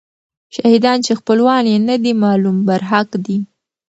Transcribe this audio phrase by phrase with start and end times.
[0.55, 3.37] شهیدان چې خپلوان یې نه دي معلوم، برحق دي.